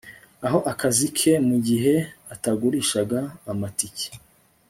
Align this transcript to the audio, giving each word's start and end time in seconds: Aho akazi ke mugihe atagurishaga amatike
Aho 0.45 0.59
akazi 0.71 1.05
ke 1.17 1.33
mugihe 1.49 1.93
atagurishaga 2.33 3.19
amatike 3.51 4.09